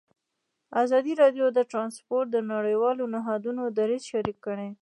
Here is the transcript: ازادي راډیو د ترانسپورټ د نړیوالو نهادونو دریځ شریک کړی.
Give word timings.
ازادي 0.83 1.13
راډیو 1.21 1.45
د 1.53 1.59
ترانسپورټ 1.71 2.27
د 2.31 2.37
نړیوالو 2.53 3.03
نهادونو 3.15 3.63
دریځ 3.77 4.03
شریک 4.11 4.37
کړی. 4.45 4.69